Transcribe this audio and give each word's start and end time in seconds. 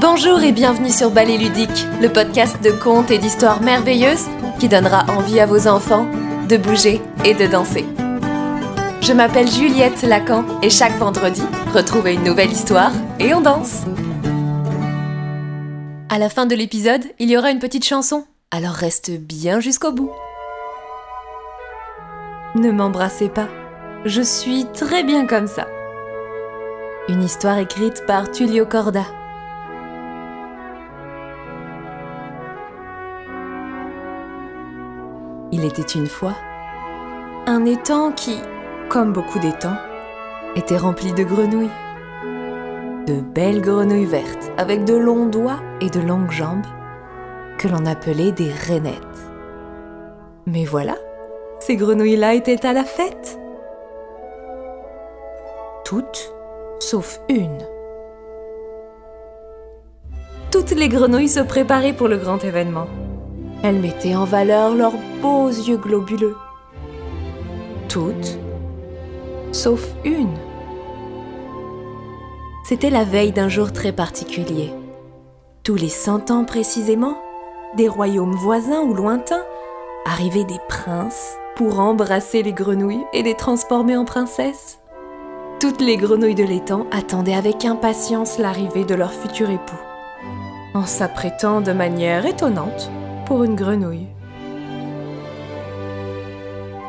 Bonjour 0.00 0.40
et 0.40 0.52
bienvenue 0.52 0.88
sur 0.88 1.10
Ballet 1.10 1.36
Ludique, 1.36 1.84
le 2.00 2.08
podcast 2.08 2.64
de 2.64 2.70
contes 2.70 3.10
et 3.10 3.18
d'histoires 3.18 3.60
merveilleuses 3.60 4.28
qui 4.58 4.66
donnera 4.66 5.04
envie 5.10 5.38
à 5.40 5.44
vos 5.44 5.68
enfants 5.68 6.06
de 6.48 6.56
bouger 6.56 7.02
et 7.26 7.34
de 7.34 7.46
danser. 7.46 7.84
Je 9.02 9.12
m'appelle 9.12 9.50
Juliette 9.50 10.00
Lacan 10.00 10.46
et 10.62 10.70
chaque 10.70 10.96
vendredi, 10.96 11.42
retrouvez 11.74 12.14
une 12.14 12.24
nouvelle 12.24 12.50
histoire 12.50 12.92
et 13.18 13.34
on 13.34 13.42
danse. 13.42 13.82
À 16.08 16.18
la 16.18 16.30
fin 16.30 16.46
de 16.46 16.54
l'épisode, 16.54 17.04
il 17.18 17.28
y 17.28 17.36
aura 17.36 17.50
une 17.50 17.58
petite 17.58 17.84
chanson, 17.84 18.24
alors 18.50 18.72
reste 18.72 19.10
bien 19.10 19.60
jusqu'au 19.60 19.92
bout. 19.92 20.12
Ne 22.54 22.70
m'embrassez 22.70 23.28
pas, 23.28 23.48
je 24.06 24.22
suis 24.22 24.64
très 24.72 25.04
bien 25.04 25.26
comme 25.26 25.46
ça. 25.46 25.68
Une 27.10 27.22
histoire 27.22 27.58
écrite 27.58 28.06
par 28.06 28.30
Tullio 28.30 28.64
Corda. 28.64 29.04
Il 35.62 35.66
était 35.66 35.82
une 35.82 36.06
fois 36.06 36.36
un 37.46 37.66
étang 37.66 38.12
qui, 38.12 38.40
comme 38.88 39.12
beaucoup 39.12 39.38
d'étangs, 39.38 39.76
était 40.56 40.78
rempli 40.78 41.12
de 41.12 41.22
grenouilles. 41.22 41.68
De 43.06 43.20
belles 43.20 43.60
grenouilles 43.60 44.06
vertes 44.06 44.50
avec 44.56 44.84
de 44.86 44.94
longs 44.94 45.26
doigts 45.26 45.60
et 45.82 45.90
de 45.90 46.00
longues 46.00 46.30
jambes 46.30 46.64
que 47.58 47.68
l'on 47.68 47.84
appelait 47.84 48.32
des 48.32 48.50
rainettes. 48.50 49.30
Mais 50.46 50.64
voilà, 50.64 50.96
ces 51.58 51.76
grenouilles-là 51.76 52.32
étaient 52.32 52.64
à 52.64 52.72
la 52.72 52.84
fête. 52.84 53.38
Toutes, 55.84 56.32
sauf 56.78 57.20
une. 57.28 57.58
Toutes 60.50 60.70
les 60.70 60.88
grenouilles 60.88 61.28
se 61.28 61.40
préparaient 61.40 61.92
pour 61.92 62.08
le 62.08 62.16
grand 62.16 62.42
événement. 62.42 62.86
Elles 63.62 63.78
mettaient 63.78 64.16
en 64.16 64.24
valeur 64.24 64.74
leurs 64.74 64.96
beaux 65.20 65.48
yeux 65.48 65.76
globuleux. 65.76 66.36
Toutes, 67.88 68.38
sauf 69.52 69.86
une. 70.04 70.34
C'était 72.64 72.88
la 72.88 73.04
veille 73.04 73.32
d'un 73.32 73.48
jour 73.48 73.72
très 73.72 73.92
particulier. 73.92 74.72
Tous 75.62 75.74
les 75.74 75.88
cent 75.88 76.30
ans 76.30 76.44
précisément, 76.44 77.18
des 77.76 77.88
royaumes 77.88 78.34
voisins 78.34 78.80
ou 78.80 78.94
lointains, 78.94 79.44
arrivaient 80.06 80.44
des 80.44 80.60
princes 80.68 81.34
pour 81.56 81.80
embrasser 81.80 82.42
les 82.42 82.54
grenouilles 82.54 83.04
et 83.12 83.22
les 83.22 83.34
transformer 83.34 83.96
en 83.96 84.06
princesses. 84.06 84.78
Toutes 85.60 85.82
les 85.82 85.98
grenouilles 85.98 86.34
de 86.34 86.44
l'étang 86.44 86.86
attendaient 86.90 87.34
avec 87.34 87.66
impatience 87.66 88.38
l'arrivée 88.38 88.84
de 88.84 88.94
leur 88.94 89.12
futur 89.12 89.50
époux, 89.50 89.76
en 90.72 90.86
s'apprêtant 90.86 91.60
de 91.60 91.72
manière 91.72 92.24
étonnante 92.24 92.90
une 93.30 93.54
grenouille. 93.54 94.08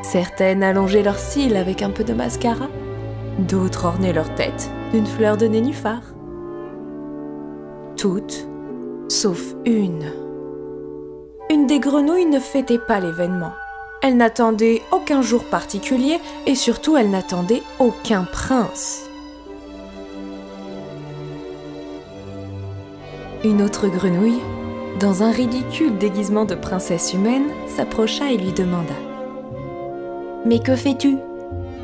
Certaines 0.01 0.63
allongeaient 0.63 1.03
leurs 1.03 1.19
cils 1.19 1.55
avec 1.55 1.81
un 1.81 1.91
peu 1.91 2.03
de 2.03 2.13
mascara, 2.13 2.67
d'autres 3.37 3.85
ornaient 3.85 4.11
leur 4.11 4.33
tête 4.35 4.69
d'une 4.91 5.05
fleur 5.05 5.37
de 5.37 5.45
nénuphar. 5.45 6.01
Toutes, 7.95 8.47
sauf 9.07 9.55
une. 9.65 10.11
Une 11.49 11.67
des 11.67 11.79
grenouilles 11.79 12.25
ne 12.25 12.39
fêtait 12.39 12.79
pas 12.79 12.99
l'événement. 12.99 13.51
Elle 14.01 14.17
n'attendait 14.17 14.81
aucun 14.91 15.21
jour 15.21 15.43
particulier 15.45 16.19
et 16.47 16.55
surtout 16.55 16.97
elle 16.97 17.11
n'attendait 17.11 17.61
aucun 17.79 18.23
prince. 18.23 19.07
Une 23.43 23.61
autre 23.61 23.87
grenouille 23.87 24.41
dans 24.99 25.23
un 25.23 25.31
ridicule 25.31 25.97
déguisement 25.97 26.45
de 26.45 26.55
princesse 26.55 27.13
humaine, 27.13 27.49
s'approcha 27.67 28.31
et 28.31 28.37
lui 28.37 28.51
demanda⁇ 28.51 28.93
Mais 30.45 30.59
que 30.59 30.75
fais-tu? 30.75 31.17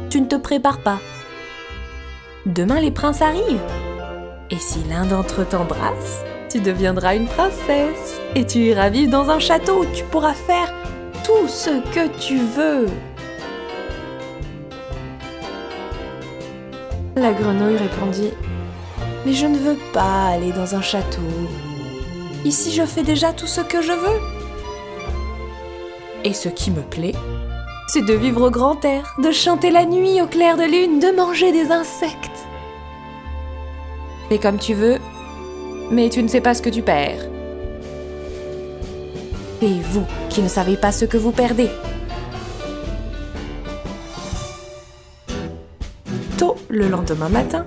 Tu 0.09 0.21
ne 0.21 0.27
te 0.27 0.35
prépares 0.35 0.81
pas. 0.81 0.99
Demain 2.45 2.79
les 2.79 2.91
princes 2.91 3.21
arrivent. 3.21 3.61
Et 4.51 4.57
si 4.57 4.79
l'un 4.89 5.05
d'entre 5.05 5.41
eux 5.41 5.45
t'embrasse, 5.45 6.23
tu 6.49 6.59
deviendras 6.59 7.15
une 7.15 7.27
princesse. 7.27 8.21
Et 8.35 8.45
tu 8.45 8.59
iras 8.59 8.89
vivre 8.89 9.11
dans 9.11 9.29
un 9.29 9.39
château 9.39 9.81
où 9.81 9.85
tu 9.93 10.03
pourras 10.05 10.33
faire 10.33 10.73
tout 11.23 11.47
ce 11.47 11.81
que 11.93 12.07
tu 12.19 12.37
veux. 12.37 12.87
La 17.15 17.33
grenouille 17.33 17.77
répondit⁇ 17.77 18.29
Mais 19.25 19.33
je 19.33 19.47
ne 19.47 19.57
veux 19.57 19.77
pas 19.91 20.27
aller 20.27 20.51
dans 20.51 20.75
un 20.75 20.81
château. 20.81 21.21
Ici, 22.47 22.71
je 22.71 22.85
fais 22.85 23.03
déjà 23.03 23.33
tout 23.33 23.45
ce 23.45 23.59
que 23.59 23.81
je 23.81 23.91
veux. 23.91 24.21
Et 26.23 26.31
ce 26.31 26.47
qui 26.47 26.71
me 26.71 26.81
plaît, 26.81 27.13
c'est 27.89 28.05
de 28.05 28.13
vivre 28.13 28.47
au 28.47 28.49
grand 28.49 28.85
air, 28.85 29.17
de 29.21 29.31
chanter 29.31 29.69
la 29.69 29.83
nuit 29.83 30.21
au 30.21 30.27
clair 30.27 30.55
de 30.55 30.63
lune, 30.63 31.01
de 31.01 31.13
manger 31.13 31.51
des 31.51 31.71
insectes. 31.71 32.47
Fais 34.29 34.37
comme 34.37 34.59
tu 34.59 34.73
veux, 34.73 34.97
mais 35.91 36.09
tu 36.09 36.23
ne 36.23 36.29
sais 36.29 36.39
pas 36.39 36.53
ce 36.53 36.61
que 36.61 36.69
tu 36.69 36.81
perds. 36.81 37.27
Et 39.61 39.81
vous 39.91 40.05
qui 40.29 40.41
ne 40.41 40.47
savez 40.47 40.77
pas 40.77 40.93
ce 40.93 41.03
que 41.03 41.17
vous 41.17 41.33
perdez. 41.33 41.69
Tôt 46.37 46.55
le 46.69 46.87
lendemain 46.87 47.27
matin, 47.27 47.65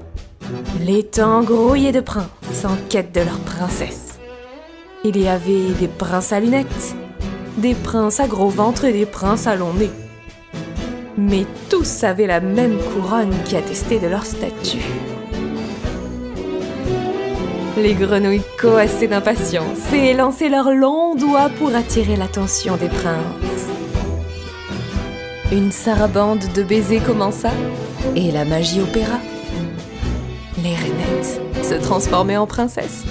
les 0.80 1.02
temps 1.02 1.42
grouillaient 1.42 1.92
de 1.92 2.00
princes 2.00 2.64
en 2.64 2.76
quête 2.88 3.14
de 3.14 3.20
leur 3.20 3.40
princesse. 3.40 4.00
Il 5.03 5.16
y 5.16 5.28
avait 5.28 5.72
des 5.78 5.88
princes 5.88 6.31
à 6.31 6.41
lunettes, 6.41 6.94
des 7.56 7.75
princes 7.75 8.21
à 8.21 8.27
gros 8.27 8.50
ventre 8.50 8.84
et 8.84 8.93
des 8.93 9.06
princes 9.06 9.47
à 9.47 9.56
long 9.56 9.72
nez. 9.72 9.91
Mais 11.16 11.47
tous 11.71 12.05
avaient 12.05 12.27
la 12.27 12.41
même 12.41 12.77
couronne 12.77 13.34
qui 13.47 13.56
attestait 13.56 13.99
de 13.99 14.09
leur 14.09 14.27
statut. 14.27 14.84
Les 17.78 17.94
grenouilles 17.94 18.43
coassaient 18.59 19.06
d'impatience 19.06 19.91
et 19.91 20.12
lançaient 20.12 20.50
leurs 20.50 20.72
longs 20.72 21.15
doigts 21.15 21.49
pour 21.59 21.75
attirer 21.75 22.17
l'attention 22.17 22.77
des 22.77 22.88
princes. 22.88 23.69
Une 25.50 25.72
sarabande 25.72 26.44
de 26.55 26.62
baisers 26.62 27.03
commença 27.03 27.50
et 28.15 28.31
la 28.31 28.44
magie 28.44 28.82
opéra. 28.82 29.19
Les 30.62 30.75
rainettes 30.75 31.41
se 31.65 31.75
transformaient 31.75 32.37
en 32.37 32.47
princesses. 32.47 33.06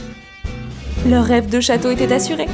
Leur 1.07 1.23
rêve 1.23 1.49
de 1.49 1.61
château 1.61 1.89
était 1.91 2.11
assuré. 2.11 2.47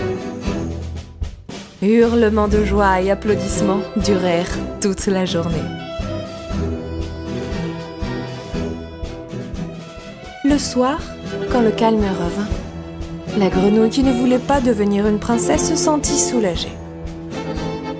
Hurlements 1.81 2.47
de 2.47 2.63
joie 2.63 3.01
et 3.01 3.09
applaudissements 3.09 3.81
durèrent 3.97 4.56
toute 4.79 5.07
la 5.07 5.25
journée. 5.25 5.63
Le 10.44 10.57
soir, 10.59 11.01
quand 11.51 11.61
le 11.61 11.72
calme 11.72 12.03
revint, 12.03 12.47
la 13.38 13.50
grenouille 13.50 13.89
qui 13.89 14.03
ne 14.03 14.13
voulait 14.13 14.39
pas 14.39 14.61
devenir 14.61 15.07
une 15.07 15.19
princesse 15.19 15.67
se 15.69 15.75
sentit 15.75 16.19
soulagée, 16.19 16.72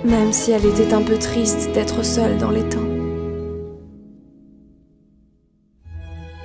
même 0.04 0.32
si 0.32 0.52
elle 0.52 0.64
était 0.64 0.94
un 0.94 1.02
peu 1.02 1.18
triste 1.18 1.72
d'être 1.72 2.04
seule 2.04 2.38
dans 2.38 2.50
les 2.50 2.66
temps. 2.68 2.78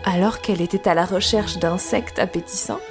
Alors 0.03 0.41
qu'elle 0.41 0.61
était 0.61 0.90
à 0.90 0.95
la 0.95 1.06
recherche 1.06 1.59
d'insectes 1.59 2.19
appétissants, 2.19 2.81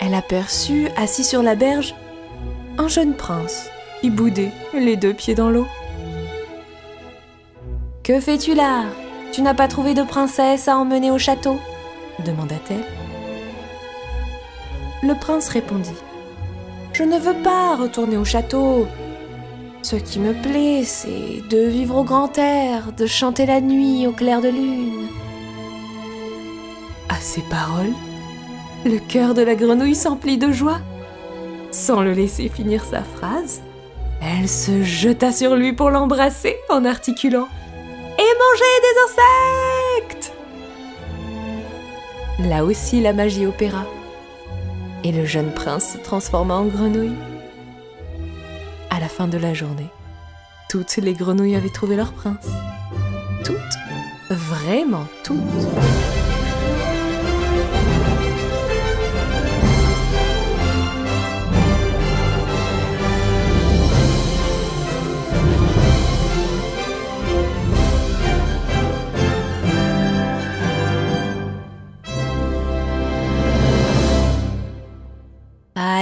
elle 0.00 0.14
aperçut, 0.14 0.88
assis 0.96 1.24
sur 1.24 1.42
la 1.42 1.54
berge, 1.54 1.94
un 2.78 2.88
jeune 2.88 3.14
prince 3.14 3.70
boudait, 4.08 4.52
les 4.72 4.96
deux 4.96 5.12
pieds 5.12 5.34
dans 5.34 5.50
l'eau. 5.50 5.66
Que 8.02 8.18
fais-tu 8.18 8.54
là? 8.54 8.84
Tu 9.32 9.42
n'as 9.42 9.54
pas 9.54 9.68
trouvé 9.68 9.92
de 9.92 10.02
princesse 10.02 10.66
à 10.68 10.78
emmener 10.78 11.10
au 11.10 11.18
château? 11.18 11.58
demanda-t-elle. 12.24 12.84
Le 15.02 15.14
prince 15.14 15.48
répondit 15.48 15.94
Je 16.92 17.02
ne 17.04 17.18
veux 17.18 17.36
pas 17.42 17.76
retourner 17.76 18.16
au 18.16 18.24
château. 18.24 18.86
Ce 19.82 19.96
qui 19.96 20.18
me 20.18 20.34
plaît, 20.34 20.82
c'est 20.84 21.42
de 21.48 21.66
vivre 21.66 21.96
au 21.96 22.04
grand 22.04 22.36
air, 22.36 22.92
de 22.92 23.06
chanter 23.06 23.46
la 23.46 23.60
nuit 23.60 24.06
au 24.06 24.12
clair 24.12 24.42
de 24.42 24.48
lune. 24.48 25.06
À 27.08 27.16
ces 27.16 27.40
paroles, 27.42 27.94
le 28.84 28.98
cœur 28.98 29.34
de 29.34 29.42
la 29.42 29.54
grenouille 29.54 29.94
s'emplit 29.94 30.38
de 30.38 30.52
joie. 30.52 30.80
Sans 31.70 32.02
le 32.02 32.12
laisser 32.12 32.48
finir 32.48 32.84
sa 32.84 33.02
phrase, 33.02 33.62
elle 34.22 34.48
se 34.48 34.82
jeta 34.82 35.32
sur 35.32 35.56
lui 35.56 35.72
pour 35.72 35.90
l'embrasser 35.90 36.56
en 36.68 36.84
articulant 36.84 37.48
Et 38.18 38.22
manger 38.22 38.74
des 38.82 39.00
insectes 39.04 40.32
Là 42.48 42.64
aussi 42.64 43.00
la 43.00 43.12
magie 43.12 43.46
opéra. 43.46 43.84
Et 45.04 45.12
le 45.12 45.24
jeune 45.24 45.52
prince 45.52 45.92
se 45.92 45.98
transforma 45.98 46.54
en 46.54 46.64
grenouille. 46.64 47.16
À 48.90 49.00
la 49.00 49.08
fin 49.08 49.28
de 49.28 49.38
la 49.38 49.54
journée, 49.54 49.88
toutes 50.68 50.96
les 50.96 51.14
grenouilles 51.14 51.56
avaient 51.56 51.68
trouvé 51.68 51.96
leur 51.96 52.12
prince. 52.12 52.48
Toutes, 53.44 53.56
vraiment 54.30 55.06
toutes. 55.22 55.36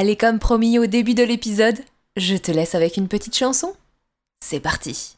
Allez, 0.00 0.15
comme 0.15 0.39
promis 0.39 0.79
au 0.79 0.87
début 0.87 1.15
de 1.15 1.25
l'épisode, 1.25 1.75
je 2.17 2.37
te 2.37 2.53
laisse 2.53 2.77
avec 2.77 2.97
une 2.99 3.09
petite 3.09 3.37
chanson. 3.37 3.75
C'est 4.39 4.61
parti. 4.61 5.17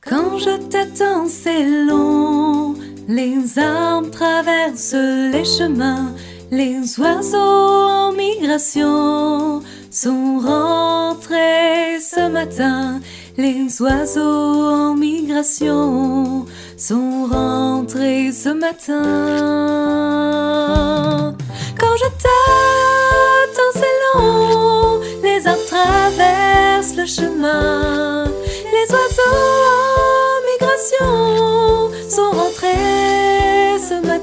Quand 0.00 0.38
je 0.38 0.56
t'attends, 0.56 1.28
c'est 1.28 1.84
long. 1.84 2.76
Les 3.08 3.58
arbres 3.58 4.08
traversent 4.10 4.94
les 4.94 5.44
chemins. 5.44 6.14
Les 6.50 6.98
oiseaux 6.98 7.36
en 7.36 8.12
migration 8.12 9.62
sont 9.90 10.38
rentrés 10.38 12.00
ce 12.00 12.26
matin. 12.26 13.02
Les 13.36 13.82
oiseaux 13.82 14.64
en 14.66 14.94
migration 14.94 16.46
sont 16.78 17.26
rentrés 17.30 18.32
ce 18.32 18.48
matin. 18.48 19.90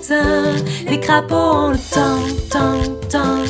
Les 0.10 1.00
crapauds 1.02 1.36
ont 1.36 1.70
le 1.72 1.78
temps, 1.78 2.24
temps, 2.50 3.10
temps 3.10 3.44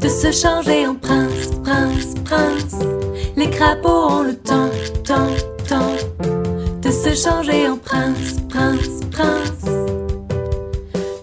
de 0.00 0.08
se 0.08 0.32
changer 0.32 0.86
en 0.86 0.96
prince, 0.96 1.50
prince, 1.62 2.14
prince. 2.24 2.84
Les 3.36 3.48
crapauds 3.48 4.08
ont 4.10 4.22
le 4.22 4.34
temps, 4.34 4.70
temps, 5.04 5.36
temps 5.68 5.96
de 6.82 6.90
se 6.90 7.14
changer 7.14 7.68
en 7.68 7.76
prince, 7.76 8.40
prince, 8.48 9.02
prince. 9.12 9.70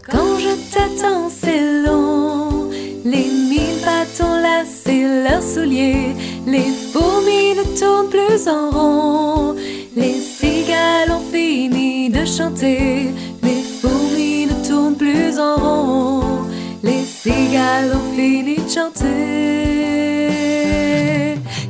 Quand 0.09 0.39
je 0.39 0.55
t'attends, 0.73 1.29
c'est 1.29 1.83
long. 1.85 2.69
Les 3.03 3.27
mille 3.49 3.81
bâtons 3.83 4.41
lacés 4.41 5.05
leurs 5.23 5.43
souliers. 5.43 6.15
Les 6.47 6.71
fourmis 6.93 7.55
ne 7.55 7.77
tournent 7.77 8.09
plus 8.09 8.47
en 8.47 8.69
rond. 8.69 9.55
Les 9.97 10.13
cigales 10.13 11.11
ont 11.11 11.31
fini 11.31 12.09
de 12.09 12.23
chanter. 12.23 13.09
Cigales 17.25 17.91
ont 17.91 18.15
fini 18.15 18.55
de 18.57 18.69
chanter. 18.69 19.05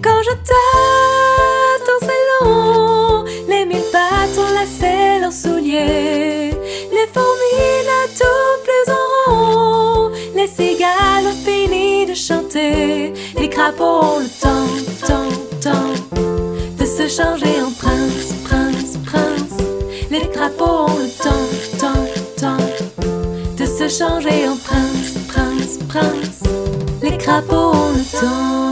Quand 0.03 0.21
je 0.27 0.33
t'attends, 0.49 2.01
c'est 2.07 2.23
long. 2.33 3.23
Les 3.47 3.63
mille 3.63 3.89
bâtons 3.93 4.51
lacés 4.53 5.19
leurs 5.21 5.31
souliers. 5.31 6.51
Les 6.97 7.07
fourmis 7.13 7.77
ne 7.89 7.99
tournent 8.19 8.63
plus 8.67 8.87
en 8.99 9.05
rond. 9.27 10.11
Les 10.35 10.47
cigales 10.47 11.25
ont 11.31 11.39
fini 11.49 12.05
de 12.05 12.13
chanter. 12.13 13.13
Les 13.39 13.49
crapauds 13.49 14.03
ont 14.15 14.19
le 14.19 14.31
temps, 14.43 14.75
temps, 15.07 15.35
temps 15.61 15.95
de 16.77 16.85
se 16.85 17.07
changer 17.07 17.55
en 17.61 17.71
prince, 17.71 18.33
prince, 18.43 18.97
prince. 19.05 19.57
Les 20.11 20.27
crapauds 20.35 20.87
ont 20.89 20.99
le 21.05 21.09
temps, 21.23 21.47
temps, 21.79 22.07
temps 22.41 22.65
de 23.57 23.65
se 23.65 23.87
changer 23.87 24.47
en 24.49 24.57
prince, 24.57 24.64
crapauds 27.35 27.75
ont 27.75 27.91
le 27.91 28.19
temps. 28.19 28.64